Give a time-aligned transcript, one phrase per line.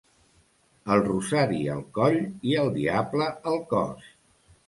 [0.93, 2.17] El rosari al coll
[2.53, 4.09] i el diable al cos.